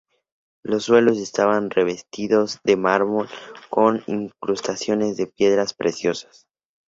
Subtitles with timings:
[0.63, 3.29] Los suelos estaban revestidos de mármol,
[3.69, 6.47] con incrustaciones de piedras preciosas.